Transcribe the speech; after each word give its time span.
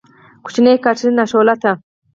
کوچنۍ 0.43 0.73
کاترین، 0.83 1.13
ناشولته! 1.19 1.71